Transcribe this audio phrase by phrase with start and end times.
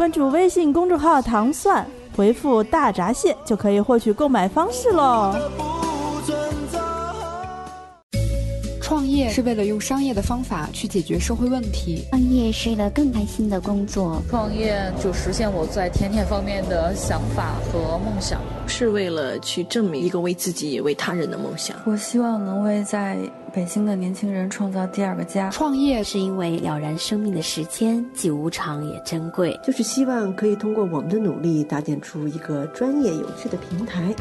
[0.00, 1.86] 关注微信公众号“糖蒜”，
[2.16, 5.36] 回复“大闸蟹”就可以获取购买方式喽。
[8.90, 12.04] 创业是为了用商业的方法去解决社会问题。
[12.10, 14.20] 创业是为了更开心的工作。
[14.28, 18.40] 创业就实现我在甜甜方面的想法和梦想。
[18.66, 21.76] 是为了去证明一个为自己也为他人的梦想。
[21.84, 23.16] 我希望能为在
[23.54, 25.50] 北京的年轻人创造第二个家。
[25.50, 34.12] 创业是因为了然生命的时间既无常也珍贵，就是希望可以通过我们的努力，搭建出一个专业有趣的平台。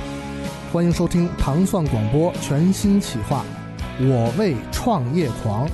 [0.71, 3.43] 欢迎收听糖蒜广播全新企划
[4.01, 5.67] 《我为创业狂》。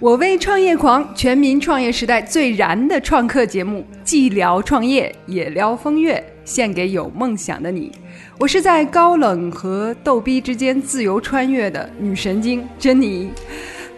[0.00, 7.92] 我为创业狂，全民创业时代最燃的创客节目，既聊创业也聊风月，献给有梦想的你。
[8.40, 13.30] 我是在高冷和逗逼之间自由穿越的女神经珍妮。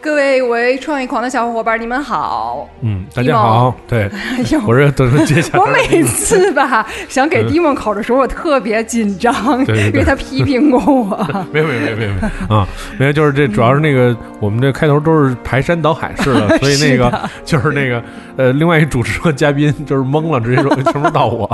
[0.06, 2.68] 各位我为创意狂的小伙伴，你们好。
[2.80, 3.74] 嗯，大家好。
[3.88, 4.04] 对，
[4.38, 5.64] 哎呦，我是等着接下来。
[5.64, 9.34] 我每次吧想给蒂蒙口的时候，我特别紧张，
[9.64, 11.28] 对对对因为他批评过我。
[11.52, 12.64] 没有没有没有没有啊，
[12.96, 18.00] 没有，就是这主要是那个我们这开头都是排山倒海式的， 所以那个就是那个
[18.36, 21.50] 呃，另外一主持和嘉宾就是懵了，直接说什么时候到我？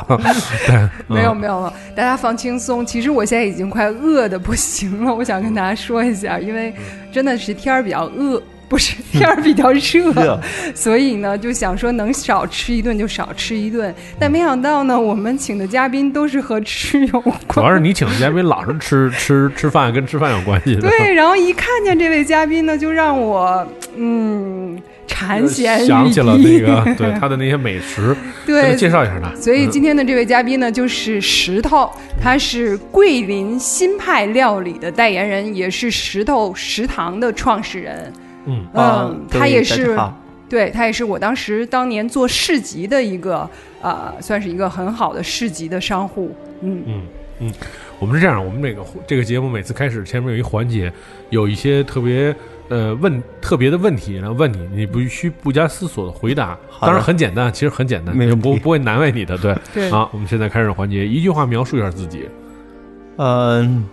[0.66, 2.84] 对，嗯没有没有，大家放轻松。
[2.84, 6.74] 其实我现在已经快饿的不行了，我想跟大家说一下，因为
[7.12, 8.42] 真的是天儿比较饿。
[8.68, 10.40] 不是天儿比较热，热
[10.74, 13.94] 所以呢就想说能少吃一顿就少吃一顿。
[14.18, 17.36] 但没想到呢，我们请的嘉宾都是和吃有关。
[17.50, 20.88] 主要是你请的嘉宾老是吃 吃吃饭，跟吃饭有关系的。
[20.88, 28.14] 对，然后一看见这位嘉宾呢，就让我嗯馋涎欲想起了那个 对他的那些美食，
[28.46, 29.34] 对介绍一下他。
[29.34, 31.90] 所以今天的这位嘉宾呢，就是石头，
[32.20, 38.12] 他是桂林新派料理的代言人，也是石头食堂的创始人。
[38.46, 39.96] 嗯嗯，他也是
[40.48, 43.48] 对他也是我当时当年做市集的一个
[43.80, 46.34] 呃，算是一个很好的市集的商户。
[46.60, 47.02] 嗯嗯
[47.40, 47.52] 嗯，
[47.98, 50.92] 我们是这样，我们每个这个节目每次开始前面有一环节，
[51.30, 52.34] 有一些特别
[52.72, 56.56] 呃问特别的问题，然后问你，你必须不加思索的回答。
[56.80, 59.36] 当然很简单，其实很简单，不不会难为你的。
[59.36, 59.90] 对，对。
[59.90, 62.26] 啊，我们现在开始环节，一句话描述一下自己。
[63.18, 63.84] 嗯，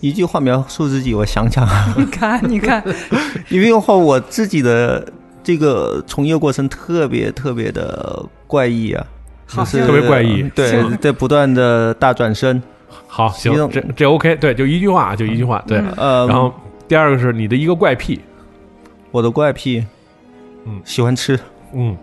[0.00, 2.84] 一句话描述自己，我想想啊， 你看，你看，
[3.48, 5.10] 因为的话，我自己的
[5.42, 9.06] 这个从业过程特别特别的怪异啊，
[9.48, 10.42] 就是特别怪异。
[10.54, 12.62] 对行，在不断的大转身，
[13.06, 15.78] 好，行，这这 OK，对，就一句话，就一句话，对。
[15.78, 15.94] 嗯。
[15.96, 16.52] 呃，然后
[16.86, 18.20] 第二个是你的一个怪癖，
[19.10, 19.84] 我的怪癖，
[20.64, 21.38] 嗯喜欢吃
[21.72, 21.96] 嗯，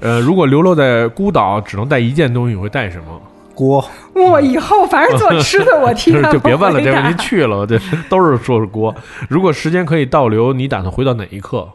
[0.00, 3.20] 呃，如果流落在孤岛，只能带一件东西，你会带什么？
[3.54, 3.84] 锅，
[4.14, 7.78] 我以后凡是做吃的，我替他就就别问了，这问题去了，这
[8.08, 8.94] 都是说是锅。
[9.28, 11.68] 如果时间可以倒流，你打算回到哪一刻？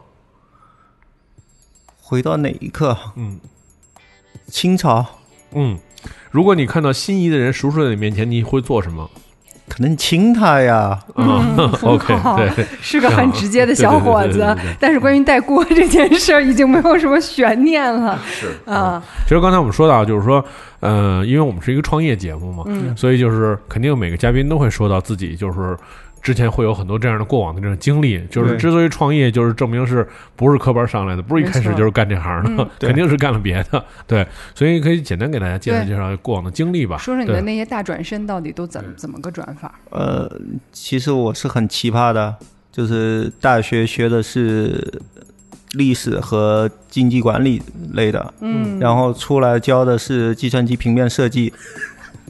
[2.00, 2.96] 回到哪一刻？
[3.14, 3.38] 嗯
[4.46, 5.06] 清朝，
[5.52, 5.78] 嗯，
[6.30, 9.08] 如果你看到心仪的人熟睡在你面前，你会做什么？
[9.68, 18.18] 可能亲他呀，嗯， OK，好 对，是个很直接的小伙子 但是关于带锅这件事儿已经没有什么悬念了。
[18.26, 20.44] 是啊，其实刚才我们说到，就是说，
[20.80, 22.96] 呃，因为我们是一个创业节目嘛，嗯。
[22.96, 25.76] 所以就是肯定每个嘉宾都会说到自己就是。
[26.20, 30.06] 之前会有很多这样的过往的这种经历，就是之所以创业，就是证明是
[30.36, 33.84] 不是科班上来的，不是一开始就是干这行的嗯，肯定是干了别的。
[34.06, 36.98] 对，所以可以简单给大家介绍介绍过往的经历吧。
[36.98, 39.78] 说说你的那些大转身到底都怎么怎么个转法？
[39.90, 40.30] 呃，
[40.72, 42.34] 其实我是很奇葩的，
[42.70, 45.00] 就是大学学的是
[45.72, 47.60] 历史和经济管理
[47.92, 51.52] 类的，嗯，然后出来教的是计算机平面设计，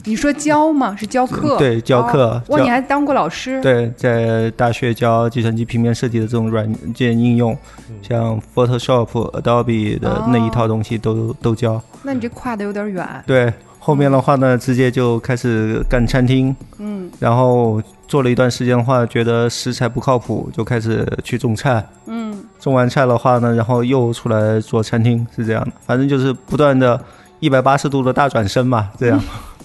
[0.09, 0.95] 你说教吗？
[0.97, 1.55] 是教课？
[1.59, 7.55] 对教课哦哇，教你还当过老师？，对，在大学教计算机平面设计的这种软件应用，
[8.01, 9.05] 像 Photoshop、
[9.39, 11.79] Adobe 的那一套东西都、都教。
[12.01, 13.07] 那你这跨的有点远。
[13.27, 21.87] 对，后面的话呢，直接就开始干餐厅，嗯然后做了一段时间的话，觉得食材不靠谱，就开始去种菜。
[22.07, 25.71] 嗯，种完菜的话呢，然后又出来做餐厅，是这样的。
[25.85, 26.99] 反正就是不断的
[27.39, 29.19] 一百八十度的大转身嘛，这样。
[29.21, 29.27] 嗯，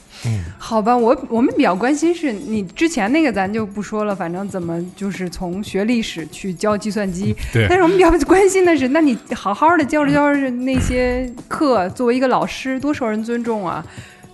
[0.58, 7.34] 好吧，我我们比较关心是你之前那个咱就不说了，反正怎么就是从学历史去教计算机。
[7.52, 13.84] 对但是我们比较关心的是，那你好好的教着教着那些课，作为一个老师多受人尊重啊，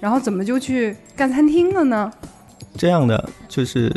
[0.00, 2.12] 然后怎么就去干餐厅了呢？
[2.76, 3.92] 这样的就是，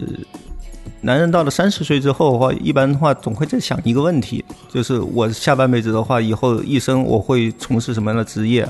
[1.01, 8.67] 男人到了三十岁之后的话，一般的话总会在想一个问题，就是我下半辈子的话，以后一生我会从事什么样的职业？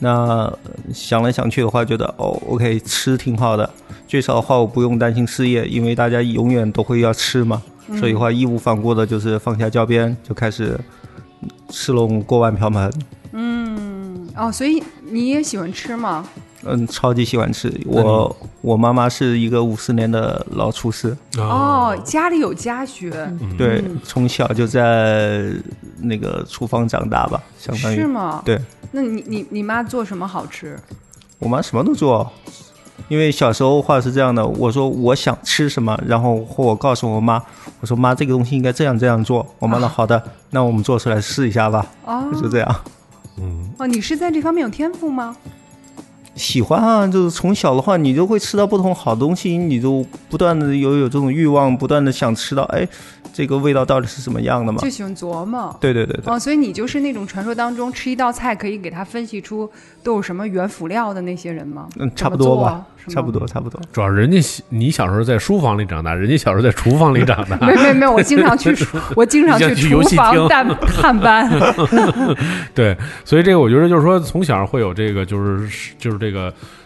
[0.00, 0.58] 那呃
[0.92, 3.68] 想来想去的话，觉得哦，OK，吃挺好的，
[4.08, 7.98] 最少的话我不用担心失业，因为大家永远都会要吃嘛，嗯。
[7.98, 10.78] 所以的话义无反顾的就是放下教鞭，就开始
[11.68, 12.92] 吃拢锅碗瓢盆。
[13.32, 16.26] 嗯，哦，所以你也喜欢吃吗？
[16.62, 17.72] 嗯，超级喜欢吃。
[17.86, 23.10] 我我妈妈是一个五十年的老厨师，哦，家里有家学，
[23.56, 25.42] 对嗯，从小就在
[25.98, 28.42] 那个厨房长大吧，相当于是吗？
[28.44, 28.60] 对，
[28.92, 30.78] 那你你你妈做什么好吃？
[31.38, 32.30] 我妈什么都做，
[33.08, 37.42] 因为小时候话是这样的，我说我想吃什么，然后或我告诉我妈，
[37.80, 42.80] 我说妈这个东西应该这样这样做，我妈说好的，那我们做出来试一下吧，哦就这样。
[43.38, 45.34] 嗯，哦，你是在这方面有天赋吗？
[46.40, 52.88] 喜欢啊，就是从小的话，你就会吃到不同好东西，你就不断的有有这种欲望，不断的想吃到，哎，
[53.32, 54.88] 这个味道到底是什么样的嘛就？
[54.88, 55.76] 喜欢琢磨。
[55.80, 59.70] 对对对对，哦，所以你就是那种传说当中吃一道菜可以给他分析出
[60.02, 61.86] 都有什么原辅料的那些人吗？
[61.98, 63.80] 嗯，差不多吧差不多差不多。
[63.92, 64.38] 主要人家
[64.68, 67.56] 你小时候在书房里长大，人家小时候在厨房里长大。
[67.66, 70.68] 没没没，我经常去 厨，我经常去厨房探
[71.00, 71.50] 探班。
[72.74, 72.94] 对，
[73.24, 76.29] 所以这个我觉得就是说，从小会有这个，就是就是这个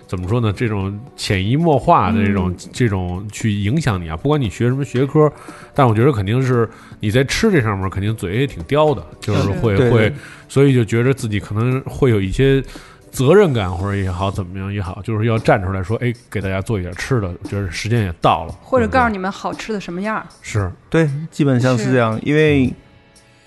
[0.06, 0.52] 怎么说呢？
[0.52, 4.17] 这种潜移默化的这种、嗯这种去影响你啊。
[4.17, 5.32] 不管你学什么学科，
[5.75, 6.69] 但我觉得肯定是
[7.00, 10.12] 你在吃这上面肯定嘴也挺刁的，就是会会，
[10.49, 12.62] 所以就觉得自己可能会有一些。
[13.11, 20.26] 责任感或者也好，怎么样也好，就是要站出来说，哎，给大家做一点吃的，我觉得时间也到了，或者告诉你们好吃的什么样儿。
[20.43, 22.75] 是，对，基本上是是这样，因为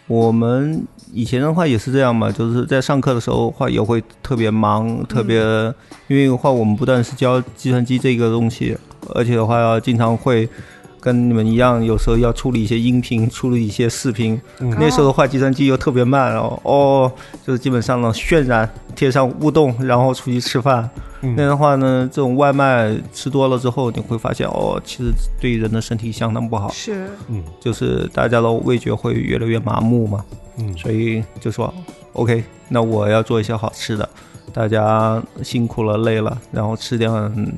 [0.08, 5.40] 我们以前的话也是这样嘛，就是在上课的时候话也会特别忙，特别，
[6.08, 8.78] 因为的话我们不但是教计算机这个东西，
[9.14, 10.48] 而且的话要经常会。
[11.00, 14.38] 跟你们一样，有时候要处理一些音频，处理一些视频。
[14.60, 17.12] 嗯那时候的话，计算机又特别慢哦，哦，
[17.46, 20.90] 就是基本上呢渲染贴上互动，然后出去吃饭。
[21.22, 26.70] 嗯那样的话呢，这种外卖吃多了之后，你会发现哦，其实对人的身体相当不好。
[26.70, 30.24] 是，嗯就是大家的味觉会越来越麻木嘛，
[30.58, 31.74] 嗯，所以就说
[32.14, 34.08] OK，那我要做一些好吃的，
[34.54, 37.52] 大家辛苦了累了，然后吃点嗯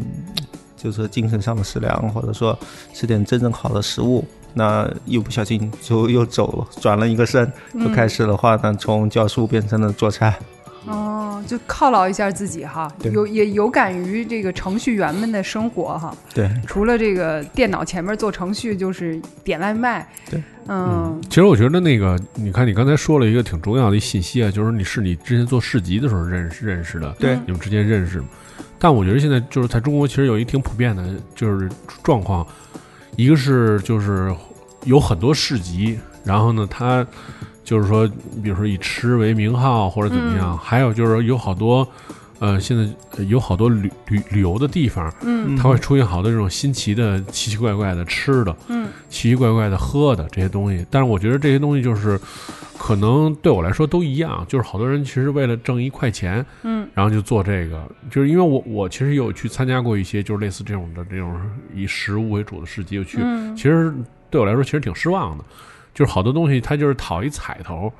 [0.77, 2.57] 就是精神上的食粮，或者说
[2.93, 4.23] 吃点真正好的食物。
[4.53, 10.35] 那一不小心就又走了，转了一个身，就开始的话呢，从教书变成了做菜。
[10.85, 16.15] 哦，就犒劳一下自己哈，有也有感于这个程序员们的生活哈。
[16.33, 20.07] 对，除了这个电脑前面做程序，就是点外卖。
[20.29, 27.37] 对，嗯，其实我觉得那个，你看你刚才说了一个挺重要的一信息啊，就是你是你之前做市集的时候认识认识的，对。
[27.45, 28.23] 你们之间认识。
[28.79, 31.03] 但我觉得现在就是在中国，其实有一挺普遍的，
[31.35, 31.69] 就是
[32.01, 32.47] 状况，
[33.17, 34.33] 一个是就是
[34.85, 37.05] 有很多市集，然后呢，它
[37.69, 38.07] 就是说，
[38.41, 40.57] 比如说以吃为名号或者怎么样，嗯。
[40.57, 41.87] 还有就是有好多。
[42.39, 42.87] 呃，现在
[43.17, 45.55] 呃有好多旅旅旅游的地方，嗯。
[45.57, 50.83] 它会出现好多这种新奇的、奇奇怪怪的吃的，嗯，奇奇怪怪的喝的这些东西。
[50.89, 52.17] 但是我觉得这些东西就是，
[52.77, 61.39] 可能对我来说都一样，就是好多人其实为了挣一块钱，嗯，然后就做这个，就是因为我我其实有去参加过一些就是类似这种的这种
[61.75, 63.53] 以食物为主的市集，有去，嗯。
[63.53, 63.93] 其实
[64.29, 65.43] 对我来说其实挺失望的，
[65.99, 67.91] 就是好多东西它就是讨一彩头。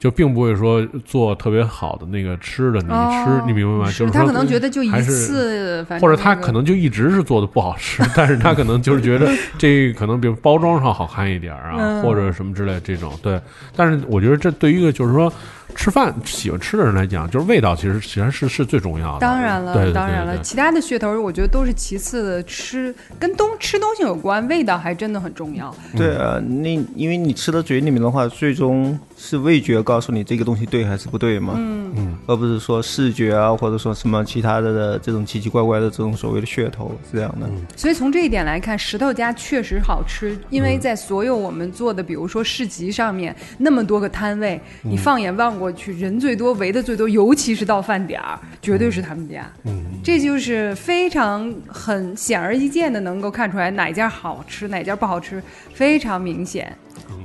[0.00, 3.90] 就并不会说做特别好的那个吃的，你吃、哦你明白吗？
[3.90, 13.38] 是就是他可能觉得就一次反正或者他可能就一直是做的不好吃， 但是他可能就是觉得 这可能比如包装上好看一点啊，嗯或者什么之类这种对。
[13.76, 15.30] 但是我觉得这对于一个就是说
[15.76, 19.20] 吃饭喜欢吃的人来讲，就是味道其实其实是是最重要的。
[19.20, 25.74] 当然了，对对当然了，其他的噱头我觉得都是其次的，吃跟东吃东西有关，味道还真的很重要。
[25.94, 37.46] 对啊，那因为你吃到嘴里面的话，最终是味觉告诉你这个东西对还是不对嘛，嗯嗯，而不是说视觉啊，或者说什么其他的的这种奇奇怪怪的这种所谓的噱头是这样的。
[37.76, 49.46] 所以从这一点来看，石头家确实好吃，因嗯为在所有我们做的，比如说市集上面那么多个摊位，嗯你放眼望过去，人最多，围的最多，尤其是到饭点儿，绝对是他们家。
[49.64, 55.42] 嗯，这就是非常很显而易见的，能够看出来哪家好吃，哪家不好吃，
[55.74, 56.74] 非常明显。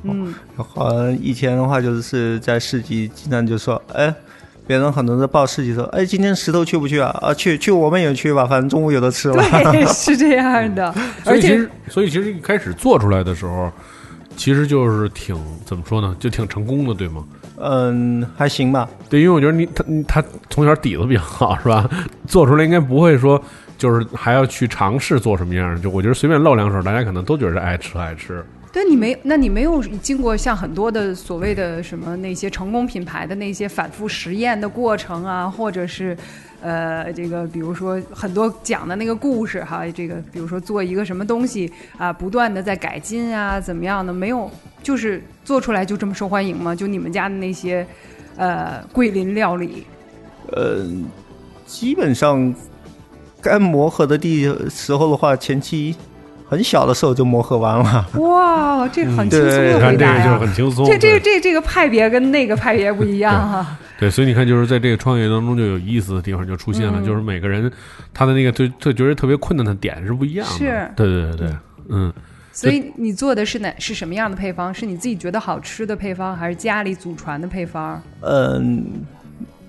[0.04, 4.14] 嗯，好像以前的话就是在市集经常就说，哎，
[4.68, 7.10] 别人很多人报市集说，哎，今天石头去不去啊？
[7.22, 9.44] 啊，去去，我们也去吧，反正中午有的吃了。
[9.72, 10.94] 对， 是这样的。
[11.24, 13.72] 所以其实，所以其实一开始做出来的时候，
[14.36, 17.24] 其实就是挺怎么说呢，就挺成功的，对吗？
[17.58, 18.88] 嗯，还行吧。
[19.10, 21.90] 对，因为我觉得你他他从小底子比较好，是吧？
[22.28, 23.42] 做出来应该不会说
[23.78, 25.80] 就是还要去尝试做什么样的。
[25.80, 28.46] 就我觉得随便露两手，大家可能都觉得爱吃爱吃。
[28.76, 36.16] 对你没，那你没有经过像很多的所谓的什么那些成功品牌的那些反复实验的过程啊，或者是，
[36.60, 44.12] 呃，这个比如说很多讲的那个故事哈，这个比如说做一个什么东西啊，不断的在改进啊，怎么样的？
[44.12, 44.52] 没有，
[44.84, 46.76] 就是做出来就这么受欢迎吗？
[46.76, 47.88] 就你们家的那些，
[48.36, 49.86] 呃，桂林料理？
[50.52, 50.86] 呃，
[51.66, 52.54] 基本上
[53.42, 55.96] 该磨合的地时候的话，前期。
[56.48, 58.08] 很小的时候就磨合完了。
[58.20, 60.38] 哇，这很轻松的回答呀！
[60.40, 60.86] 很轻松。
[60.86, 63.78] 这这这这个派别跟那个派别不一样哈。
[63.98, 67.72] 对，所以你看，就是在这个创业当中，就有意思的地方就出现了，就是每个人
[68.14, 70.54] 他的那个最最觉得特别困难的点是不一样的。
[70.54, 71.56] 是，对对对对，
[71.90, 72.14] 嗯。
[72.52, 74.74] 所以你做的是哪是什么样的配方？
[74.74, 78.02] 是你自己觉得好吃的配方，还是家里祖传的配方？
[78.22, 78.86] 嗯。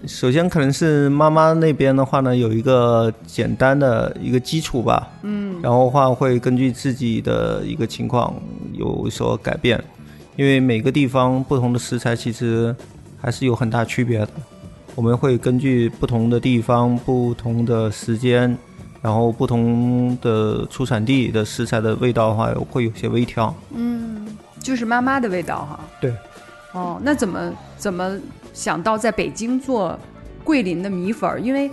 [0.06, 8.32] 首先可能是妈妈那边的话呢，有一个简单的一个基础吧，嗯，然后话会根据自己的一个情况
[8.72, 9.82] 有所改变，
[10.36, 12.74] 因为每个地方不同的食材其实
[13.20, 14.28] 还是有很大区别的，
[14.94, 18.56] 我们会根据不同的地方、不同的时间，
[19.02, 24.26] 然后不同的出产地的食材的味道的话，会有些微调，嗯，
[24.60, 26.14] 就是妈妈的味道哈，对，
[26.72, 28.16] 哦，那怎么怎么？
[28.56, 29.98] 想到在北京做
[30.42, 31.70] 桂林的米粉儿，因为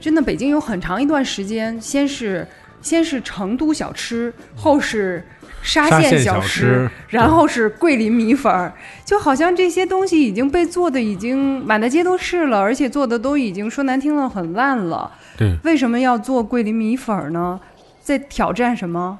[0.00, 2.48] 真的北京有很长一段时间，先是
[2.80, 5.22] 先是成都小吃，后是
[5.60, 8.72] 沙县小吃，然后是桂林米粉儿，
[9.04, 15.12] 就好像这些东西已经被做的已经满大街都是了，而且做的都已经说难听了很烂了。
[15.36, 17.60] 对，为什么要做桂林米粉儿呢？
[18.00, 19.18] 在挑战什么？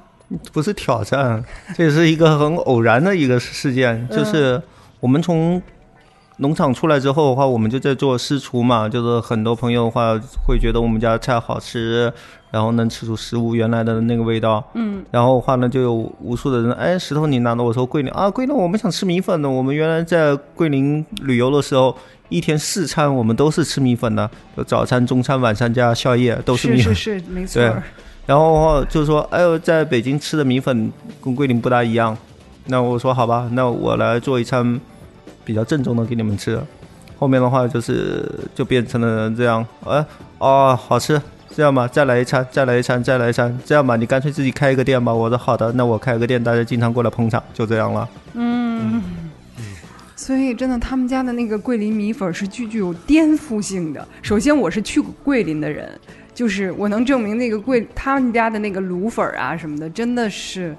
[0.51, 1.43] 不是挑战，
[1.75, 4.59] 这是一个很偶然的一个事件，就是
[4.99, 5.61] 我们从。
[6.37, 10.15] 农场出来之后的话，我们就在做私厨嘛，就是很多朋友的话
[10.45, 12.13] 会觉得我们家菜好吃，
[12.51, 14.63] 然后能吃出食物原来的那个味道。
[14.75, 21.95] 嗯，然后的话呢，就有无数的人，哎，石头你拿的，我说桂林啊，桂林我们想吃米粉的，我们原来在桂林旅游的时候，
[22.29, 26.93] 一天四餐我们都是吃米粉的，就早餐、中餐、晚餐加宵夜都是米粉。
[26.93, 27.59] 是是是，没错。
[27.59, 27.73] 对，
[28.27, 32.15] 然后的话就是说，哎呦，在北京吃的米粉跟桂林不大一样，
[32.67, 34.79] 那我说好吧，那我来做一餐。
[35.47, 36.59] 比较正宗的给你们吃，
[37.17, 40.05] 后面的话就是就变成了这样，哎，
[40.39, 41.19] 哦，好吃，
[41.55, 45.13] 这样吧，再来一餐，再来一餐，再来一餐，这样吧，你干脆自己开一个店吧。
[45.13, 48.09] 我说好的，那我开个店，大家经常过来捧场，就这样了。
[48.33, 49.01] 嗯，
[50.17, 54.05] 所以真的，他们家的那个桂林米粉是具具有颠覆性的。
[54.21, 55.89] 首先，我是去过桂林的人，
[56.35, 60.75] 就是我能证明那个桂他们家的那个卤粉啊什么的，真的是。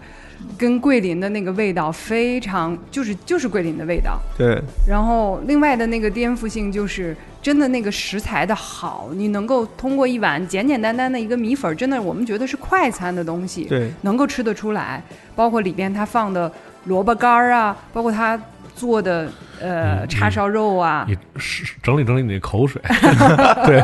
[0.57, 4.19] 跟桂林的那个味道非常，就是就是桂林的味道。
[4.37, 4.61] 对。
[4.87, 15.03] 然后另外的那个颠覆性就是真的那个食材的好，你能够通过一碗简简单单的一个米粉，真的我们觉得是快餐的东西，对，能够吃得出来。
[15.35, 16.51] 包括里边它放的
[16.85, 18.41] 萝卜干儿啊，包括它。
[18.79, 19.29] 做的
[19.61, 21.17] 呃叉烧肉啊，你
[21.83, 22.81] 整理整理你的口水。
[23.67, 23.83] 对，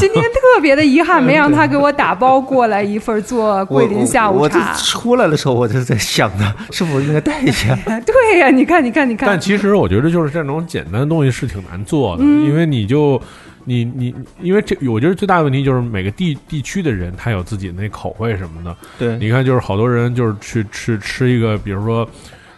[0.00, 4.72] 今天特别的遗憾，没让他给我打包过来一份做桂林下午茶。
[4.72, 7.78] 我出来的时候我就在想呢，是否应该带一下？
[8.04, 9.28] 对呀，你看，你看，你看。
[9.28, 13.20] 但其实我觉得就是这种简单的东西是挺难做的，因为你就
[13.64, 18.76] 你你，因为这我觉得最大的问题就是每个地地区的人他有自己的那口味什么的。
[18.98, 22.08] 对，你看就是好多人就是去吃吃一个，比如说。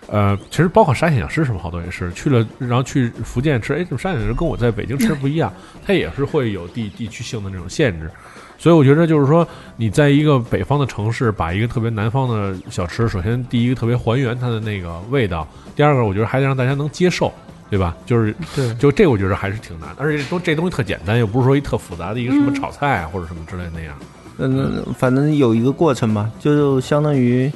[0.09, 5.53] 呃，其实包括沙县小吃什么，好多也是去了，然后去福建吃，哎，这沙县小吃跟我在北京吃不一样，
[5.85, 8.09] 它也是会有地地区性的那种限制，
[8.57, 9.47] 所以我觉得就是说，
[9.77, 17.33] 你在一个北方的城市，把一个特别南方的小吃，首先第一个特别还原它的那个味道，第二个我觉得还得让大家能接受，
[17.69, 17.97] 对吧？
[18.07, 23.99] 就是对，就这我觉得还是挺难，而且都这东西特简单，又不是说一特复杂的一个什么炒菜或者什么之类那样，
[24.39, 27.51] 嗯，反正有一个过程嘛，就相当于。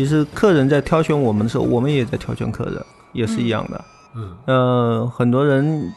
[0.00, 3.84] 其实客人在挑选我们的时候，我们也在挑选客人，也是一样的。
[4.16, 5.92] 嗯，呃，很多人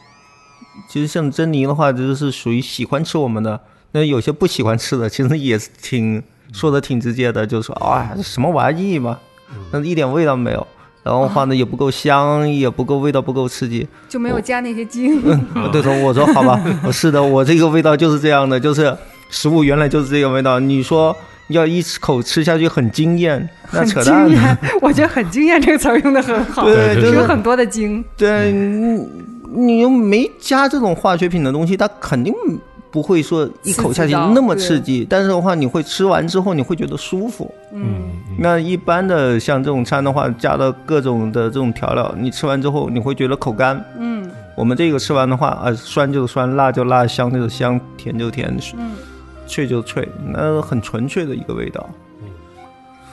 [0.90, 3.58] 其实像珍妮的话，就是属于喜欢吃我们的。
[3.92, 9.18] 那有些不喜欢吃的，其实也是挺说的挺直接的，就是说啊，什么玩意嘛，
[9.72, 10.66] 那一点味道没有，
[11.02, 15.22] 然后话呢也不够香，也不够味道，不够刺激， 就没有加那些精。
[15.24, 18.94] 嗯对头，我说好吧，是的，我这个味道就是这样的，就是
[19.30, 20.60] 食物原来就是这个味道。
[20.60, 21.16] 你说。
[21.48, 24.28] 要一口吃下去很惊艳， 那扯淡。
[24.80, 28.04] 我觉得很惊艳这个词儿用的很好，对，有很多的精。
[28.16, 32.34] 对，你又没加这种化学品的东西，它肯定
[32.90, 35.06] 不会说一口下去那么刺激。
[35.08, 37.52] 但是的话，你会吃完之后你会觉得舒服。
[37.72, 43.84] 嗯，那一般的像这种餐的话，加了各种的这种调料，你吃完之后你会觉得口干。
[43.98, 48.92] 嗯，我们这个吃完的话，啊，酸就是酸，辣就辣，香就是香，甜就甜，嗯
[49.46, 51.88] 脆就脆，那很纯粹的一个味道。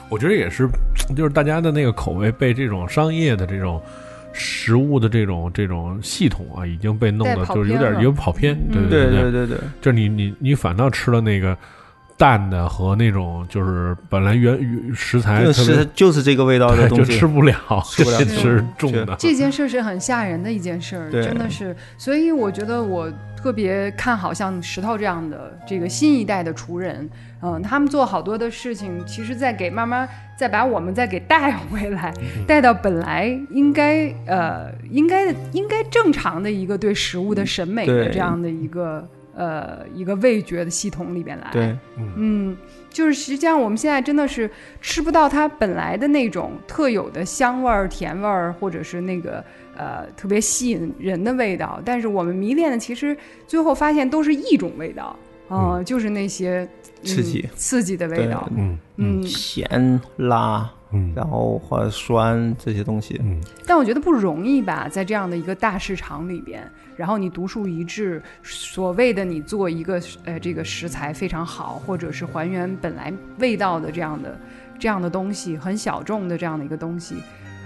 [0.08, 0.68] 我觉得也是，
[1.16, 3.80] 就是大家的那个口味被这种商业的这种
[4.34, 11.56] 食物的这种这种系统啊，已经被弄得就是有点有跑偏，对嗯对对对对对就是你你你反倒吃了那个
[12.18, 17.54] 淡的和那种就是本来原原食材就是就是这个味道的东西就吃不了，
[17.86, 19.16] 吃不了 这是重的。
[19.18, 21.74] 这件事是很吓人的一件事真的是。
[21.96, 23.10] 所以我觉得我
[23.42, 32.14] 特别看好像石头这样的这个新一代的厨人，嗯、他们做好多的事情，其实在给慢慢再把我们再给带回来，
[32.46, 41.48] 带到本来应该呃应该应该正常的一个对食物的审美的这样的一个呃一个味觉的系统里边来。
[41.50, 41.76] 对，
[42.16, 42.56] 嗯，
[42.90, 44.48] 就是实际上我们现在真的是
[44.80, 49.44] 吃不到它本来的那种特有的香味儿、甜味儿，或者是那个
[49.76, 51.80] 呃特别吸引人的味道。
[51.84, 55.16] 但是我们迷恋的其实最后发现都是一种味道，
[55.50, 56.68] 嗯、就是那些、嗯
[57.04, 57.48] 刺激。
[57.56, 58.48] 刺激的味道。
[58.56, 58.78] 嗯。
[58.96, 59.22] 嗯。
[59.26, 66.62] 咸辣，嗯，然后或者酸这些东西，嗯，但我觉得不容易吧，在这样的一个大市场里边，
[66.96, 74.38] 然后你独树一帜，所谓的你做一个呃这个食材非常好，或者是还原本来味道的这样的
[74.78, 77.16] 这样的东西，很小众的这样的一个东西，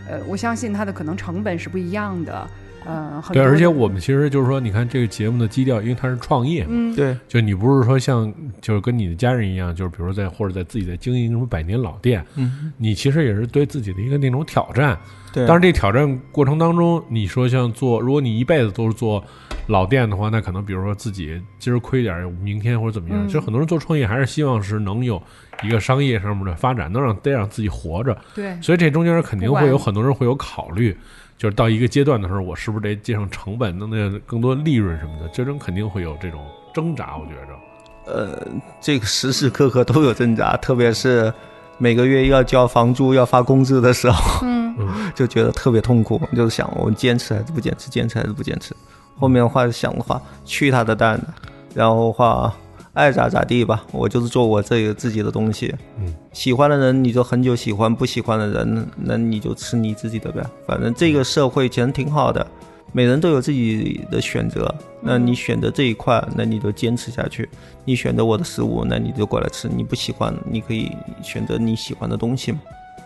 [0.08, 2.48] 呃，我相信它的可能成本是不一样的，
[2.86, 14.96] 呃，对，而且我们其实就是说，你看这个节目的基调，因为它是创业嘛，嗯对，就你不是说像就是跟你的家人一样，就是比如说在或者在自己在经营什么百年老店，嗯，你其实也是对自己的一个那种挑战。
[15.32, 19.22] 对但是这挑战过程当中，你说像做，如果你一辈子都是做
[19.66, 23.18] 老店的话，那可能比如说自己今儿亏点儿，明天或者怎么样。
[23.22, 25.22] 嗯其实很多人做创业还是希望是能有
[25.62, 28.16] 一个商业上面的发展，能让得让自己活着。
[28.34, 30.96] 对所以这中间肯定会有很多人会有考虑。
[31.38, 35.28] 就是到一个阶段的时候，我是不是得节省成本，弄那更多利润什么的？
[35.28, 36.40] 这种肯定会有这种
[36.72, 38.12] 挣扎，我觉着。
[38.12, 38.46] 呃，
[38.80, 41.32] 这个时时刻刻都有挣扎，特别是
[41.76, 44.76] 每个月要交房租、要发工资的时候，嗯，
[45.14, 46.20] 就觉得特别痛苦。
[46.34, 47.90] 就是想，我坚持还是不坚持？
[47.90, 48.74] 坚持还是不坚持？
[49.18, 51.26] 后面的话想的话，去他的蛋的，
[51.74, 52.54] 然后的话
[52.96, 55.72] 爱咋咋地吧，我就是做我这个自己的东西。
[55.98, 60.42] 嗯，喜欢的人你就很久喜欢，不喜欢的人那你就吃你自己的呗。
[60.66, 62.44] 反正这个社会其实挺好的，
[62.92, 64.74] 每人都有自己的选择。
[65.02, 67.46] 那你选择这一块，那你就坚持下去。
[67.84, 69.68] 你选择我的食物，那你就过来吃。
[69.68, 70.90] 你不喜欢，你可以
[71.22, 72.58] 选择你喜欢的东西嘛。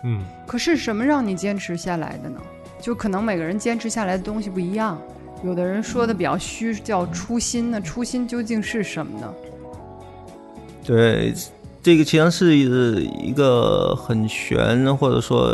[0.05, 2.39] 嗯，可是什么让你坚持下来的呢？
[2.79, 4.97] 就可能每个人坚持下来的东西不一样。
[5.43, 7.69] 有的人说的比较虚，叫初心。
[7.69, 9.33] 那初心究竟是什么呢？
[10.91, 11.33] 对，
[11.81, 15.49] 这个其实是一个很悬，或者说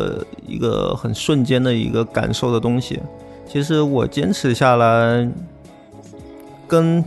[0.48, 3.00] 一个很瞬间的一个感受的东西。
[3.48, 5.30] 其实我坚持下来，
[6.68, 7.06] 跟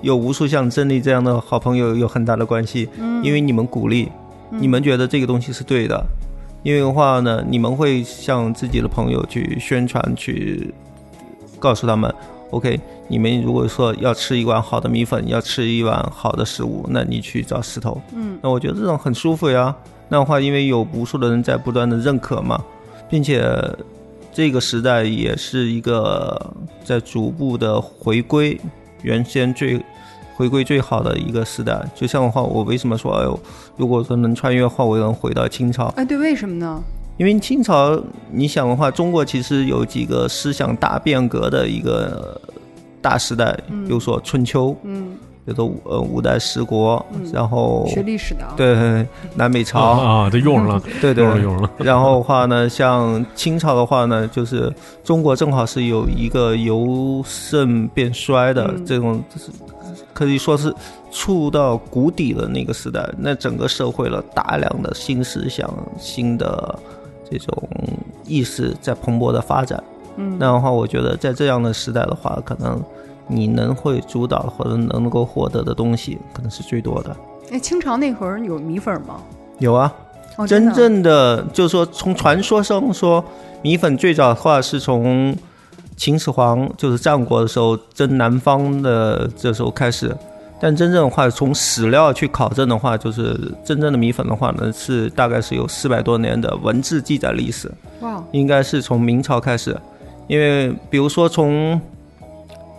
[0.00, 2.88] 有无数像真理这样的好朋友有很大的关系。
[2.98, 4.08] 嗯因为你们鼓励，
[4.48, 6.02] 你们觉得这个东西是对的。
[6.62, 10.72] 因为的话呢，你们会向自己的朋友去宣传，去
[11.58, 12.10] 告诉他们
[12.50, 12.78] ，OK，
[13.08, 18.00] 你们如果说要吃一碗好的米粉，要吃一碗好的食物，那你去找石头。
[18.14, 19.74] 嗯那我觉得这种很舒服呀。
[20.08, 22.62] 那的话，因为有无数的人在不断的认可嘛，
[23.10, 23.44] 并且
[24.32, 26.54] 这个时代也是一个
[26.84, 28.60] 在逐步的回归
[29.02, 29.82] 原先最
[30.36, 31.84] 回归最好的一个时代。
[31.94, 33.40] 就像的话，我为什么说，哎呦，
[33.76, 35.86] 如果说能穿越的话，我能回到清朝。
[35.96, 36.82] 哎，对，为什么呢？
[37.16, 37.98] 因为清朝，
[38.30, 42.38] 你想的话，中国其实有几个思想大变革的一个
[43.00, 43.84] 大时代，嗯。
[43.86, 47.30] 比如说春秋，嗯，比如说呃五代十国，嗯。
[47.32, 48.52] 然后学历史的啊。
[48.54, 49.80] 对南北朝。
[49.80, 51.24] 啊啊这用上了 对对。
[51.24, 51.70] 用上了。
[51.78, 54.70] 然后的话呢，像清朝的话呢，就是
[55.02, 58.84] 中国正好是有一个由盛变衰的嗯。
[58.84, 59.50] 这种，就是
[60.12, 60.74] 可以说是
[61.10, 63.08] 触到谷底的那个时代。
[63.16, 65.66] 那整个社会了大量的新思想、
[65.98, 66.78] 新的
[67.30, 67.68] 这种
[68.24, 69.82] 意识在蓬勃的发展。
[70.16, 72.82] 嗯那样的话，我觉得在这样的时代的话，可能
[73.26, 77.16] 你能会主导或者能够获得的东西，可能是最多的。
[77.50, 79.20] 哎，清朝那会儿有米粉吗？
[79.58, 79.92] 有啊，
[80.36, 83.22] 哦真的真正的就是说，从传说上说，
[83.62, 85.36] 米粉最早的话是从
[85.96, 90.14] 秦始皇就是战国的时候征南方的这时候开始，
[90.58, 99.76] 但真正的话，从史料去考证的话，就是真正的米粉的话呢，是大概是有四百多年的文字记载历史，哇，应该是从明朝开始，
[100.28, 101.78] 因为比如说从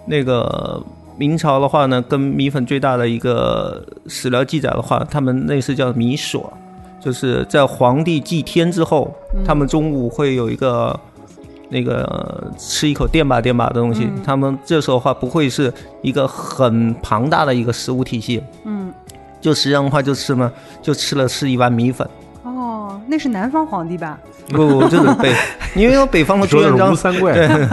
[0.08, 0.84] 那个
[1.18, 6.52] 明朝的话呢，跟米粉最大的一个史料记载的话，他们那是叫米所，
[7.00, 9.44] 就是在皇帝祭天之后，嗯。
[9.46, 11.00] 他们中午会有一个
[11.70, 18.94] 那个吃一口垫吧垫吧的东西，嗯他们这时候的话不会是一个很庞大的一个食物体系，嗯，
[19.42, 20.52] 就实际上的话就吃嘛，
[20.82, 22.08] 就吃了是一碗米粉。
[23.08, 24.18] 哦，那是南方皇帝吧？
[24.50, 25.34] 不 不，这是北，
[25.76, 27.68] 因为有北方的朱元璋， 三桂对，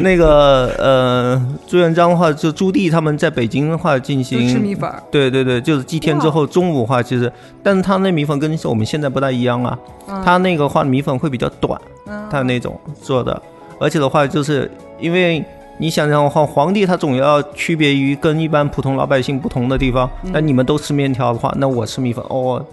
[0.00, 7.30] 那个呃，朱元璋的话，就朱棣他们在北京的话进行吃米粉对对对，就是祭天之后中午的话，其实，
[7.62, 13.40] 但是他那米粉跟我们现在不大一样啊，嗯他那个话米粉会比较短，嗯他那种做的，
[13.80, 15.44] 而且的话就是因为。
[15.76, 20.08] 你想想的话，皇帝他总要区别于跟一般普通老百姓不同的地方。
[20.22, 22.64] 嗯那你们都吃面条的话，那我吃米粉，哦，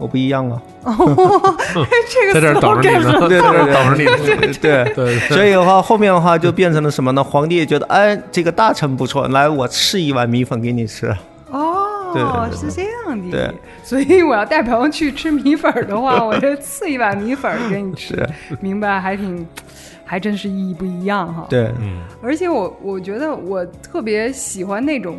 [0.00, 0.60] 我不一样啊。
[2.08, 4.12] 这个在这儿 等着你呢对对对，等着你呢
[4.60, 7.22] 对对对 所以的话，后面的话就变成了什么呢？
[7.22, 11.14] 皇帝也觉得，哎，这个大臣不错，来，我赐一碗米粉给你吃。
[11.50, 13.30] 哦，对对对是这样的。
[13.30, 13.50] 对，
[13.82, 18.26] 所以我要带朋友去吃米粉儿的话，我就赐一碗米粉儿给你吃。
[18.60, 19.46] 明白，还挺，
[20.04, 21.46] 还真是意义不一样哈。
[21.50, 25.18] 对，嗯，而且我我觉得我特别喜欢那种，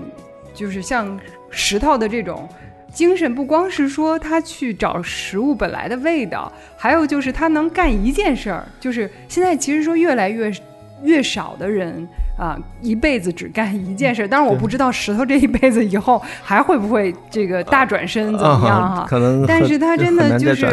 [0.53, 2.47] 就是像石头的这种
[2.93, 8.67] 精神，不光是说他去找食物本来的味道，还有就是他能干一件事儿。
[8.79, 10.51] 就是现在其实说越来越
[11.03, 14.27] 越少的人啊，一辈子只干一件事儿。
[14.27, 20.65] 当然我不知道石头这一辈子以后还会不会这个大转身怎么样哈、啊可能但是他真的就是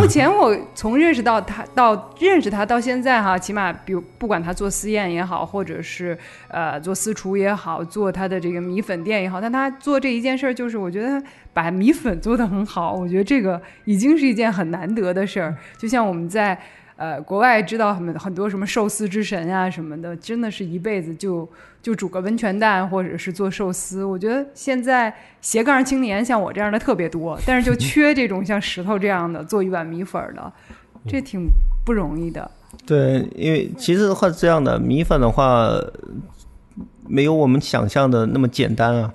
[0.00, 6.16] 目前我从认识到他到认识他到现在哈，起码比如不管他做私宴也好，或者是
[6.48, 15.54] 呃做私厨也好，做他的这个米粉店也好，但他做这一件事儿，就是我觉得把米粉做得很好，我觉得这个已经是一件很难得的事儿。
[15.76, 16.58] 就像我们在
[17.02, 21.48] 呃国外知道很很多什么寿司之神啊什么的，真的是一辈子就
[21.82, 24.04] 就煮个温泉蛋或者是做寿司。
[24.04, 30.52] 我觉得现在斜杠青年像我这样的特别多，但是就缺这种像石头这样的做一碗米粉的，
[31.08, 31.48] 这挺
[31.84, 32.48] 不容易的。
[32.86, 35.68] 对，因为其实的话是这样的，米粉的话
[37.08, 39.12] 没有我们想象的那么简单啊。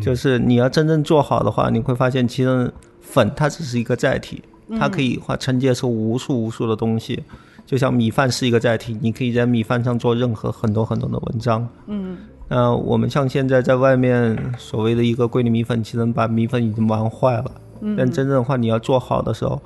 [0.00, 4.42] 就是你要真正做好的话，你会发现其实粉它只是一个载体，
[4.78, 7.22] 它可以话承接出无数无数的东西。
[7.64, 11.68] 就像米饭是一个载体，你可以在米饭上做任何很多很多的文章。
[11.86, 12.16] 嗯
[12.48, 17.50] 那我们像现在在外面所谓的一个桂林米粉，其实把米粉已经玩坏了。
[17.82, 19.60] 嗯但真正的话，你要做好的时候，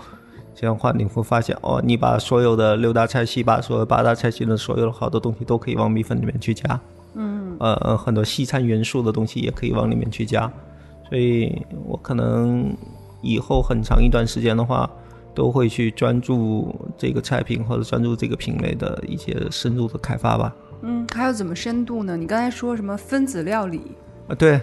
[0.53, 6.81] 这样的话你会发现，哦，你把所有的六大菜系，把所有八大菜系的所有的好多东西都可以往米粉里面去加。
[7.15, 10.53] 嗯呃呃，很多西餐元素的东西也可以往里面去加。
[11.09, 12.75] 所以我可能
[13.23, 14.89] 以后很长一段时间的话，
[15.35, 20.55] 都会去专注这个菜品或者专注这个品类的一些深度的开发吧。
[20.83, 22.17] 嗯，还有怎么深度呢？
[22.17, 23.81] 你刚才说什么分子料理？
[24.29, 24.61] 啊，对，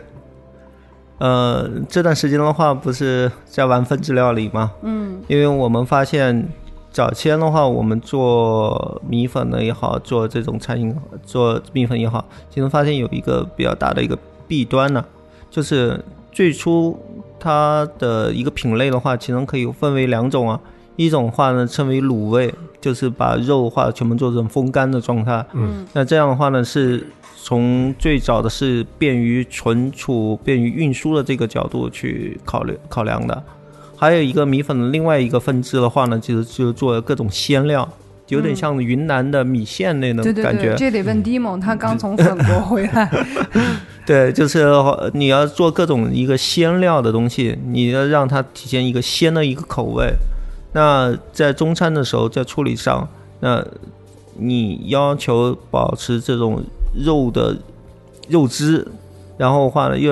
[1.17, 4.73] 呃，这段时间的话，不是在玩分子料理吗？
[4.81, 6.49] 嗯因为我们发现，
[6.91, 10.93] 早先的话，我们做米粉的也好，做这种餐饮
[11.23, 14.17] 做米粉也好，其实发现有一个比较大的一个
[14.47, 15.05] 弊端呢，
[15.49, 16.99] 就是最初
[17.39, 20.59] 它的一个品类的话，其实可以分为两种啊。
[20.95, 25.45] 一种的话呢，称为卤味，就是把肉的话全部做成风干的状态。
[25.53, 27.07] 嗯，那这样的话呢，是
[27.41, 33.41] 从最早的是便于存储、便于运输的这个角度去考虑考量的。
[33.95, 37.87] 还有一个米粉的另外一个分支的话呢，就是就做各种鲜料，
[38.29, 40.69] 有点像云南的米线那种感觉。
[40.69, 43.09] 对，这得问 Dimo，他刚从粉国 回来。
[44.05, 50.11] 对，就是呃你要做各种一个鲜料的东西，你要让它体现一个鲜的一个口味。
[50.73, 53.07] 那在中餐的时候，在处理上，
[53.41, 53.63] 那
[54.35, 56.63] 你要求保持这种
[56.95, 57.55] 肉的
[58.29, 58.87] 肉汁，
[59.37, 60.11] 然后的话呢，又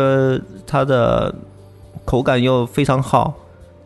[0.65, 1.33] 它的
[2.05, 3.33] 口感又非常好。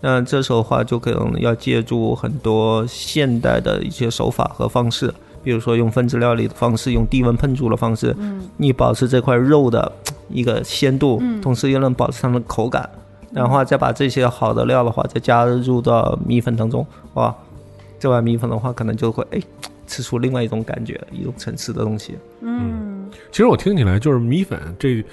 [0.02, 8.42] 那这时候的话，就可能要借助很多现代的一些手法和方式，比如说用分子料理的方式，用低温烹煮的方式，嗯。
[8.58, 9.92] 你保持这块肉的
[10.30, 11.40] 一个鲜度，嗯。
[11.40, 12.90] 同时又能保持它的口感，
[13.32, 17.34] 然后再把这些好的料的话再加入到米粉当中，哇，
[18.00, 19.40] 这碗米粉的话可能就会哎
[19.86, 22.18] 吃出另外一种感觉，一种层次的东西。
[22.42, 23.08] 嗯。
[23.32, 25.04] 其实我听起来就是米粉这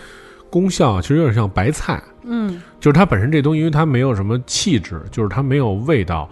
[0.50, 2.60] 功效啊其实有点像白菜，嗯。
[2.80, 6.28] 就是它本身这东西，因为它没有什么气质，就是它没有味道，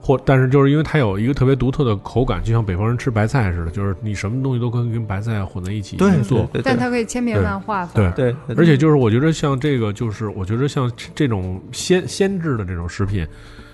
[0.00, 6.48] 或但是就是因为它有一个特别独特的口感，就像北方人吃白菜似的，就是你什么东西都可以跟白菜混在一起对做。
[6.62, 7.84] 但它可以千变万化。
[7.86, 13.26] 对对，而且就是我觉得像这个，就是我觉得像这种鲜鲜制的这种食品，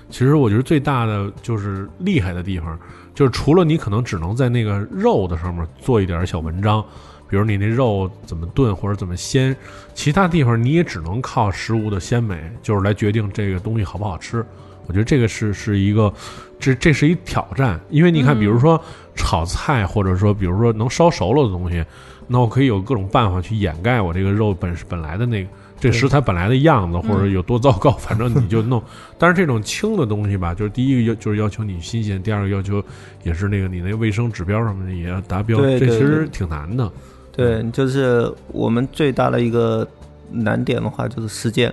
[0.08, 2.78] 其实我觉得最大的就是厉害的地方，
[3.14, 6.88] 就是除了你可能只能在那个肉的上面做一点小文章，比
[7.34, 9.56] 比如你那肉怎么炖或者怎么鲜，
[9.92, 14.46] 其他地方你也只能靠食物的鲜美，就是来决定这个东西好不好吃。
[14.86, 16.14] 我觉得这个是是一个，
[16.60, 18.80] 这这是一挑战，因为你看，比如说
[19.16, 21.84] 炒菜，或者说比如说能烧熟了的东西，
[22.28, 25.48] 那我可以有各种办法去掩盖我这个肉本本来的那个
[25.80, 28.80] 这食材本来的样子，或者有多糟糕， 反正你就弄。
[29.18, 32.80] 但是这种轻的东西吧，就是第一个要就是要求你新鲜，第二个要求
[33.24, 36.88] 也是那个你那卫生指标什么的也要达标，这其实挺难的。
[37.36, 39.86] 对，就是我们最大的一个
[40.30, 41.72] 难点的话，就是时间。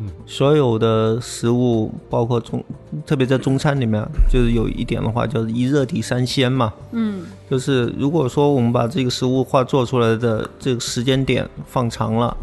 [0.00, 2.62] 嗯，所有的食物，包括中，
[3.04, 6.72] 特别在中餐里面，就是有一点的话，就是一热抵三鲜嘛。
[6.92, 12.36] 嗯，就是如果说我们把这个食物化做出来的这个时间点放长了，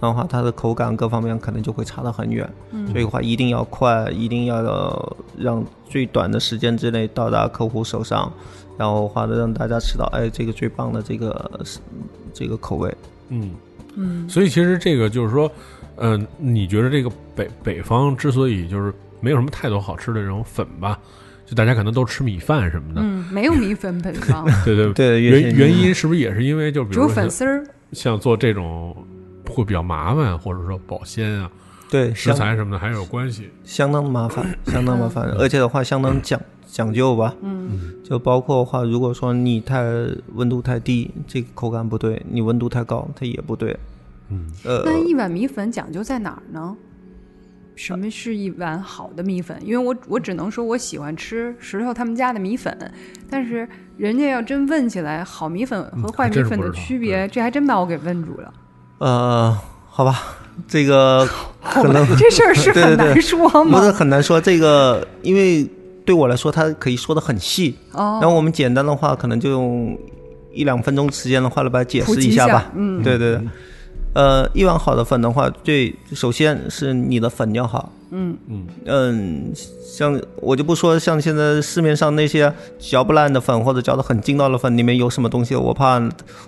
[0.00, 2.50] 然后话它的口感各方面可能就会差得很远。
[2.70, 8.32] 嗯，所以的话一定要快，一定要让最短的时间之内到达客户手上，
[8.78, 11.50] 然后话的让大家吃到，哎，这个最棒的这个
[12.32, 12.96] 这个口味。
[13.28, 13.50] 嗯
[13.96, 15.50] 嗯，所以其实这个就是说。
[16.00, 20.96] 嗯，你觉得这个北北方之所以就是没有什么太多好吃的这种粉吧，
[21.44, 23.00] 就大家可能都吃米饭什么的。
[23.02, 24.46] 嗯，没有米粉北方。
[24.64, 28.96] 对对 对，原原因是不是也是因为就比如粉丝儿，像做这种
[29.50, 31.50] 会比较麻烦，或者说保鲜啊，
[31.90, 36.40] 对食材什么的还有关系，相当麻烦，相当麻烦， 而且的话相当讲
[36.78, 37.34] 讲究吧。
[37.42, 39.82] 嗯，就包括的话，如果说你太
[40.34, 43.76] 温度太低，这个口感不对；你温度太高，它也不对。
[44.30, 46.76] 嗯，呃，那一碗米粉讲究在哪儿呢？
[47.74, 49.56] 什么是一碗好的米粉？
[49.64, 52.76] 因为我我只能说我喜欢吃石头他们家的米粉，
[53.28, 58.54] 但是人家要真问起来好米粉和坏米粉的区别，这还真把我给问住了。
[58.98, 60.22] 呃，好吧，
[60.68, 61.26] 这个
[61.62, 63.78] 可能这事儿是很难说吗？
[63.80, 65.68] 不是很难说，这个因为
[66.08, 67.76] 对我来说，它可以说的很细。
[67.92, 69.94] 哦，然后我们简单的话，可能就用
[70.54, 72.72] 一两分钟时间的话来把它解释一下吧。
[72.74, 73.46] 嗯，对对对。
[74.14, 77.92] 呃，一碗好的粉的话，最首先是你的粉要好。
[78.10, 86.02] 嗯嗯嗯，像我就不说像现在市面上那些嚼不烂的粉或者嚼的很劲道的粉里面有什么东西，我怕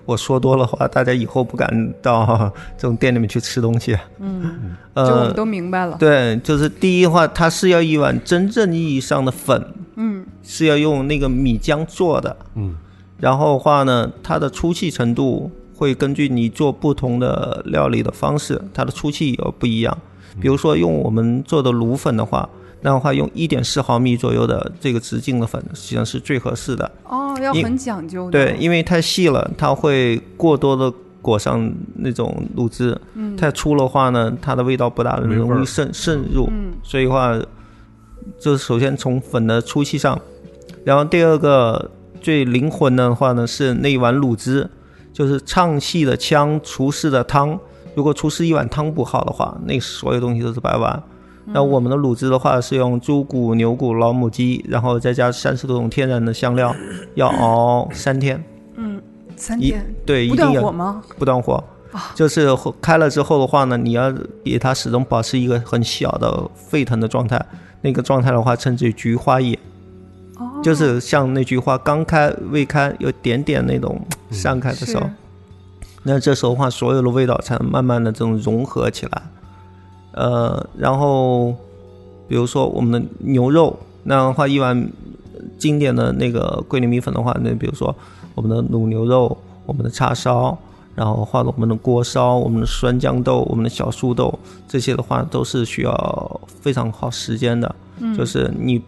[0.05, 3.96] 我说多了话，大家以后不敢到这种店里面去吃东西。
[4.18, 5.96] 嗯，呃，就我们都明白了。
[5.99, 9.75] 对，就是第一话，它是要一碗真正意义上的粉。
[9.96, 12.37] 嗯，是要用那个米浆做的。
[12.55, 12.75] 嗯，
[13.18, 15.51] 然后的话呢，它的粗细程度。
[15.81, 19.96] 会根据你做不同的料理的方式，它的粗细有不一样。
[20.40, 22.48] 比如说用我们做的卤粉的话，
[22.81, 26.90] 那的话用一点四毫米左右的这个直径的粉，实际上是最合适的。
[27.05, 28.33] 哦，要很讲究的。
[28.33, 36.48] 对，因为太细了，它会过多的裹上那种卤汁；嗯，太粗的话呢，它的味道不大容易渗渗入。
[36.50, 37.38] 嗯，所以话，
[38.38, 40.18] 就是首先从粉的粗细上，
[40.85, 44.68] 然后第二个最灵魂的话呢，是那一碗卤汁。
[45.12, 47.59] 就是唱戏的腔，厨师的汤。
[47.94, 51.03] 如果厨师一碗汤不好的话，那所有东西都是白玩。
[51.46, 56.74] 那我们的卤汁的话，是用猪骨、牛骨、老母鸡，然后再加三十多种天然的香料，
[57.14, 58.42] 要熬三天。
[58.76, 59.00] 嗯，
[59.37, 59.85] 三天。
[60.07, 61.03] 对，不断火吗？
[61.18, 61.62] 不断火。
[61.92, 62.48] 啊，就是
[62.81, 64.12] 开了之后的话呢，你要
[64.44, 67.44] 给它始终保持一个很小的沸腾的状态。
[67.81, 69.59] 那个状态的话，称之为菊花叶。
[70.38, 70.61] 哦。
[70.62, 74.00] 就是像那菊花刚开、未开，有点点那种。
[74.33, 75.03] 散开的时候，
[76.02, 79.22] 那这时候话，所有的味道才能慢慢的这种融合起来。
[80.12, 81.54] 呃，然后
[82.28, 84.90] 比如说我们的牛肉，那样的话一碗
[85.58, 87.94] 经典的那个桂林米粉的话，那比如说
[88.34, 89.36] 我们的卤牛肉、
[89.66, 90.56] 我们的叉烧，
[90.94, 97.74] 然后或者我们的锅烧、我们的酸豇豆、我们的小酥豆，这些的话都是需要非常耗时间的。
[97.98, 98.82] 嗯，就是你。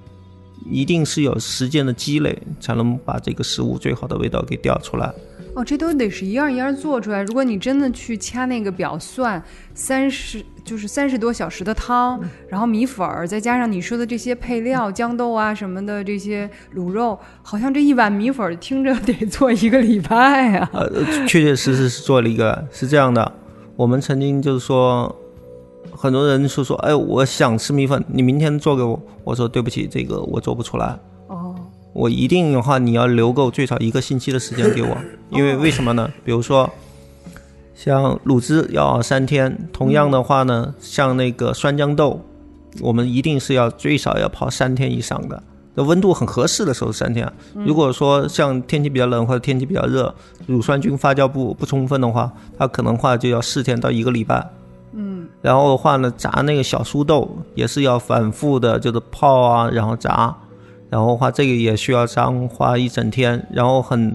[0.70, 5.12] 一定是有时间的积累，才能把这个食物最好的味道给调出来。
[5.55, 7.23] 哦，这都得是一样一样做出来。
[7.23, 9.43] 如果你真的去掐那个表算，
[9.75, 20.71] 三十就是三十多小时的汤，然后米粉儿，再加上你说的这些配料，豇豆啊什么的这些卤肉，好像这一碗米粉听着得做一个礼拜啊。
[20.73, 20.88] 呃，
[21.27, 23.33] 确确实实是做了一个，是这样的。
[23.77, 25.15] 我们曾经就是说。
[25.95, 29.01] 很多人说说，哎，我想吃米粉，你明天做给我。
[29.25, 30.99] 我说对不起，这个我做不出来。
[31.93, 34.97] 哦，我一定的话，你要留够最少一个星期的时间给我，
[35.31, 36.11] 因为为什么呢？
[36.25, 36.69] 比如说，
[37.75, 42.21] 像卤汁要熬三天，同样的话呢，像那个酸豇豆，
[42.81, 45.43] 我们一定是要最少要泡三天以上的，
[45.75, 47.31] 那温度很合适的时候三天。
[47.55, 50.15] 如果说像天气比较冷或者天气比较热，
[50.47, 54.49] 乳酸菌发酵不不充分的话，它可能话就要四天到一个礼拜。
[54.95, 60.35] 嗯，然后的话呢，炸那个小酥豆也是要反复的，就是泡啊，然后炸，
[60.93, 63.47] 然后的话这个也需要炸花一整天。
[63.51, 64.15] 然后很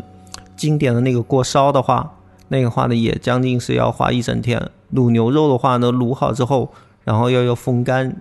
[0.55, 2.13] 经典的那个锅烧的话，
[2.49, 4.69] 那个话呢也将近是要花一整天。
[4.93, 6.71] 卤牛肉的话呢，卤好之后，
[7.03, 8.15] 然后要要风干，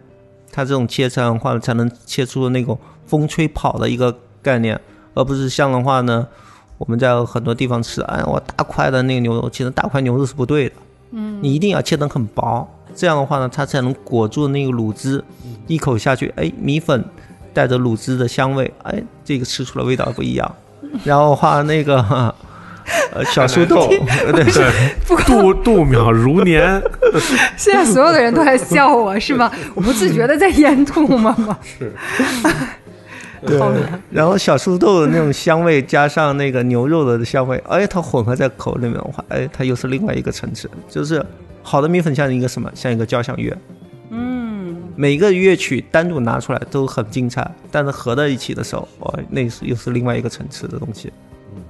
[0.50, 4.80] 它这种切成的话才能切出那种风吹跑的一个概念，
[5.12, 6.26] 而不是像的话呢，
[6.78, 10.74] 我们在很多地方吃，哎，我大块的那个牛肉，其实大块牛肉是不对的，
[11.10, 15.22] 嗯，你一定要切得很薄，这样的话呢，它才能裹住那个卤汁，
[15.66, 17.04] 一口下去，哎，米粉
[17.56, 20.54] 带着卤汁的香味，哎，这个吃出来味道不一样。
[21.04, 21.96] 然后画那个
[23.14, 26.82] 呃小酥豆，对 对，度度秒如年。
[27.56, 29.50] 现在所有的人都在笑我，是吗？
[29.74, 31.58] 我不自觉的在咽吐沫吗？
[31.62, 31.90] 是。
[33.46, 33.58] 对，
[34.10, 40.68] 然后小酥豆的那种香味加上那个牛肉的香味，哎，它混合在口里面的话，哎，它又是另外一个层次。
[40.90, 41.24] 就是
[41.62, 42.70] 好的米粉像一个什么？
[42.74, 43.56] 像一个交响乐。
[44.96, 45.00] 嗯。
[45.00, 51.12] 每个乐曲单独拿出来都很精彩，但是合在一起的时候，哦，那是又是另外一个层次的东西。
[51.54, 51.62] 嗯，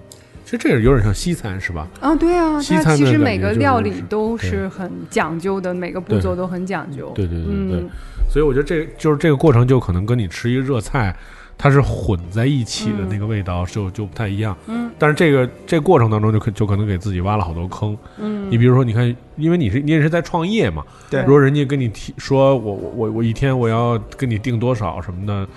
[0.45, 1.87] 其实这个有点像西餐，是吧？
[2.01, 7.13] 啊，对啊，西餐其实每个料理都是很讲究的，每个步骤都很讲究。
[7.15, 7.91] 对对对对对嗯，
[8.31, 11.15] 所以我觉得这就是这个过程，就可能跟你吃一个热菜，
[11.59, 14.57] 它是混在一起的那个味道就就不太一样。
[14.67, 17.97] 嗯，但是这个这个过程当中就可就可能给自己挖了好多坑。
[18.19, 18.51] 嗯。
[18.51, 21.23] 你比如说，你看，因为你是你也是在创业嘛，对。
[21.23, 25.49] 如果人家跟你提说我我我我一天我要跟你定多少什么的，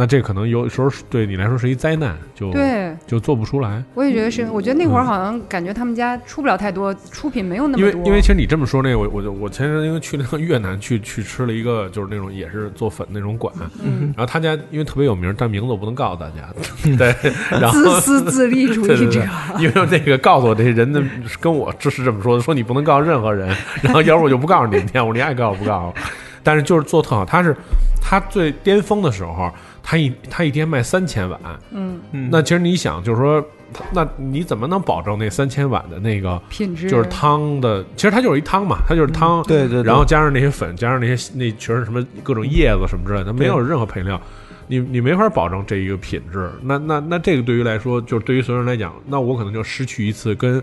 [0.00, 3.82] 那这可能有时候是对你来说是一灾难，就对就做不出来。
[3.94, 7.90] 我也觉得是，我觉得那会儿好像感觉他们家出不了太多，出品没有那么多。
[7.90, 13.52] 因为因为其实你这么说那个，我我就我前阵因为去那个越南去去吃了一个就是那种也是做粉那种馆，
[13.84, 16.48] 嗯然后他家因为特别有名，但名字我不能告诉大家，
[16.96, 17.12] 对，
[17.50, 21.02] 然后自私自利主义 对对者对因为那个告诉我这些人的
[21.40, 23.48] 跟我就是这么说的，说你不能告诉任何人，
[23.82, 26.02] 然后要不我就不告诉你们店，我说你爱告诉不告诉，
[26.42, 27.56] 但是就是做特好，他是
[28.00, 29.50] 他最巅峰的时候，
[29.82, 33.44] 他一他一天卖三千碗，嗯那其实你想，就是说，
[33.92, 37.84] 那你怎么能保证那三千碗的那个品质就是汤的？
[37.96, 44.20] 其实它就是一汤嘛，它就是汤，对对对然后加上那些粉，加上那些那全是什么各种叶子什么之类的，它没有任何配料，
[44.66, 46.50] 你你没法保证这一个品质。
[46.62, 50.62] 那那那这个对于来说，就是对于所有人来讲，那我可能就失去一次跟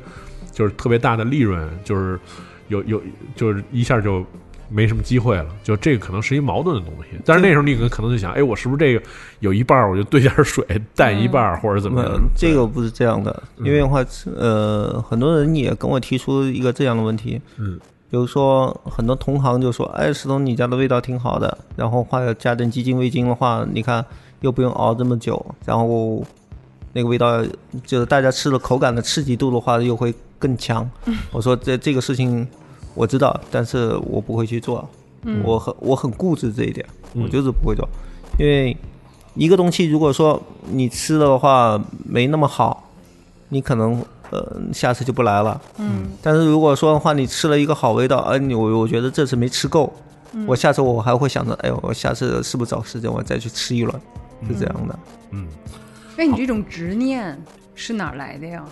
[0.52, 2.20] 就是特别大的利润，就是
[2.70, 3.02] 有有
[3.36, 4.26] 就是一下就。
[4.70, 7.18] 没什么机会了，就这个可能是一矛盾的东西。
[7.26, 9.06] 但是那时候你可能可能就想，哎，我是不是这个
[9.40, 12.20] 有一半儿我就兑点儿水淡一半儿，或者怎么样呃？
[12.36, 14.04] 这个不是这样的，因为的话，
[14.36, 24.04] 呃，很多人也跟我提出一个这样的问题，嗯，比如说很多同行就说，哎，石头你家的味道挺好的，然后话要加点鸡精味精的话，你看
[24.42, 26.24] 又不用熬这么久，然后
[26.94, 27.44] 那个味道
[27.86, 30.90] 就是大家吃的口感的刺激度的话又会更强。
[31.32, 32.48] 我说这这个事情
[32.96, 34.88] 我知道，但是我不会去做，
[35.24, 35.44] 嗯。
[35.44, 37.24] 我很我很固执这一点，嗯。
[37.24, 37.88] 我就是不会做，
[38.40, 38.76] 因为
[39.36, 42.90] 一个东西如果说你吃的话没那么好，
[43.50, 45.62] 你可能呃下次就不来了。
[45.78, 46.08] 嗯。
[46.22, 49.94] 但是如果说的话，你吃了一个好味道，哎，你我我觉得这次没吃够，
[50.32, 50.48] 嗯。
[50.48, 53.94] 我下次我还会想着，哎呦，我下次是不是找时间我再去吃一轮，
[54.48, 55.00] 是这样的。
[55.32, 55.48] 嗯，
[56.18, 57.38] 哎，你这种执念
[57.74, 58.64] 是哪儿来的呀？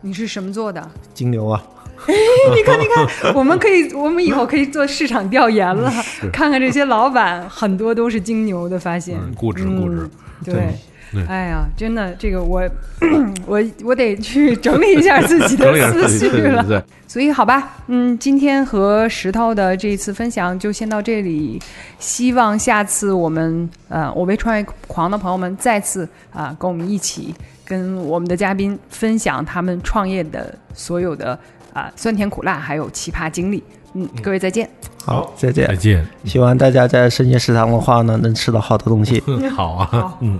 [0.00, 0.90] 你是什么做的？
[1.14, 1.62] 金牛啊，
[2.54, 5.92] 你看，你看，我们可以，我们以后可以做市场调研了，
[6.32, 9.96] 看看这些老板很多都是金牛的，发现、嗯固执固执。
[10.02, 10.10] 嗯
[10.44, 10.54] 对。
[10.54, 11.24] 对。
[11.28, 12.60] 哎呀，真的，这个我
[13.46, 15.72] 我我得去整理一下自己的
[16.08, 16.64] 思绪了。
[16.64, 21.62] 对所以好吧，嗯，今天和石头的这一次分享就先到这里，
[22.00, 27.32] 希望下次我们呃，我为创业狂的朋友们再次啊、跟我们一起
[27.64, 31.38] 跟我们的嘉宾分享他们创业的所有的
[31.74, 33.62] 啊、酸甜苦辣还有奇葩经历。
[33.92, 34.68] 嗯，各位再见。
[35.04, 36.06] 好，再见，再见。
[36.24, 39.22] 希望大家在深夜食堂的话呢，能吃到好的东西。
[39.54, 40.38] 好啊，嗯。